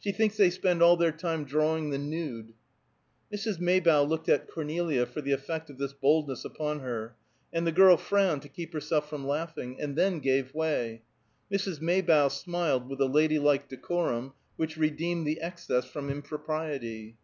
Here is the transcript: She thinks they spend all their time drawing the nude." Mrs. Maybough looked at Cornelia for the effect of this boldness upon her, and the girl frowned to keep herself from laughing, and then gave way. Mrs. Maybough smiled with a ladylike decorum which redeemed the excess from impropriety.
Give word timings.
She 0.00 0.10
thinks 0.10 0.36
they 0.36 0.50
spend 0.50 0.82
all 0.82 0.96
their 0.96 1.12
time 1.12 1.44
drawing 1.44 1.90
the 1.90 1.96
nude." 1.98 2.54
Mrs. 3.32 3.60
Maybough 3.60 4.02
looked 4.02 4.28
at 4.28 4.48
Cornelia 4.48 5.06
for 5.06 5.20
the 5.20 5.30
effect 5.30 5.70
of 5.70 5.78
this 5.78 5.92
boldness 5.92 6.44
upon 6.44 6.80
her, 6.80 7.14
and 7.52 7.64
the 7.64 7.70
girl 7.70 7.96
frowned 7.96 8.42
to 8.42 8.48
keep 8.48 8.72
herself 8.72 9.08
from 9.08 9.28
laughing, 9.28 9.80
and 9.80 9.94
then 9.94 10.18
gave 10.18 10.52
way. 10.56 11.02
Mrs. 11.52 11.80
Maybough 11.80 12.30
smiled 12.30 12.88
with 12.90 13.00
a 13.00 13.06
ladylike 13.06 13.68
decorum 13.68 14.32
which 14.56 14.76
redeemed 14.76 15.24
the 15.24 15.40
excess 15.40 15.84
from 15.84 16.10
impropriety. 16.10 17.16